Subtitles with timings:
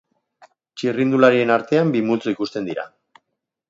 [0.79, 2.93] Txirrindularien artean bi multzo ikusten dira.